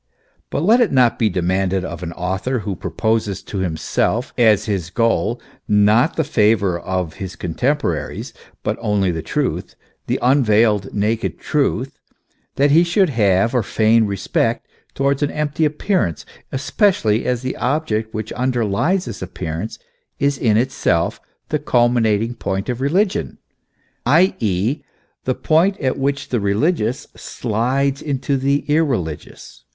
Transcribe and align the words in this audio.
But 0.49 0.63
let 0.63 0.81
it 0.81 0.91
not 0.91 1.19
be 1.19 1.29
demanded 1.29 1.85
of 1.85 2.01
an 2.01 2.11
author 2.13 2.57
who 2.57 2.75
proposes 2.75 3.43
to 3.43 3.59
himself 3.59 4.33
as 4.35 4.65
his 4.65 4.89
goal 4.89 5.39
not 5.67 6.15
the 6.15 6.23
favour 6.23 6.79
of 6.79 7.13
his 7.21 7.35
contemporaries, 7.35 8.33
but 8.63 8.77
only 8.81 9.11
the 9.11 9.21
truth, 9.21 9.75
the 10.07 10.17
unveiled, 10.23 10.91
naked 10.91 11.37
truth, 11.37 11.99
that 12.55 12.71
he 12.71 12.83
should 12.83 13.09
have 13.09 13.53
or 13.53 13.61
feign 13.61 14.05
respect 14.07 14.67
towards 14.95 15.21
an 15.21 15.29
empty 15.29 15.65
appearance, 15.65 16.25
especially 16.51 17.23
as 17.27 17.43
the 17.43 17.55
object 17.57 18.11
which 18.11 18.33
underlies 18.33 19.05
this 19.05 19.21
appear 19.21 19.59
ance 19.59 19.77
is 20.17 20.35
in 20.35 20.57
itself 20.57 21.21
the 21.49 21.59
culminating 21.59 22.33
point 22.33 22.69
of 22.69 22.81
religion, 22.81 23.37
i. 24.07 24.33
e., 24.39 24.81
the 25.25 25.35
point 25.35 25.79
at 25.79 25.99
which 25.99 26.29
the 26.29 26.39
religious 26.39 27.05
slides 27.15 28.01
into 28.01 28.35
the 28.35 28.61
irreligious. 28.67 29.63